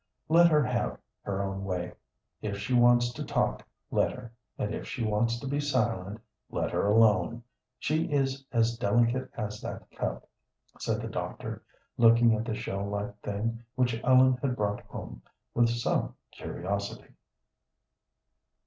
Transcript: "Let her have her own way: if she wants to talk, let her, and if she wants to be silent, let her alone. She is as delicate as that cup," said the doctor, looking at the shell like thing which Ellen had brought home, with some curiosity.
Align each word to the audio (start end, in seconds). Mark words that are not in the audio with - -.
"Let 0.29 0.47
her 0.49 0.63
have 0.65 0.97
her 1.21 1.43
own 1.43 1.63
way: 1.63 1.93
if 2.41 2.57
she 2.57 2.73
wants 2.73 3.13
to 3.13 3.23
talk, 3.23 3.63
let 3.91 4.11
her, 4.11 4.33
and 4.57 4.73
if 4.73 4.87
she 4.87 5.03
wants 5.05 5.39
to 5.39 5.47
be 5.47 5.59
silent, 5.59 6.19
let 6.49 6.71
her 6.71 6.87
alone. 6.87 7.43
She 7.77 8.11
is 8.11 8.43
as 8.51 8.79
delicate 8.79 9.29
as 9.37 9.61
that 9.61 9.91
cup," 9.91 10.27
said 10.79 11.03
the 11.03 11.07
doctor, 11.07 11.61
looking 11.99 12.33
at 12.33 12.45
the 12.45 12.55
shell 12.55 12.83
like 12.89 13.15
thing 13.21 13.63
which 13.75 14.01
Ellen 14.03 14.37
had 14.41 14.55
brought 14.55 14.81
home, 14.87 15.21
with 15.53 15.69
some 15.69 16.15
curiosity. 16.31 17.13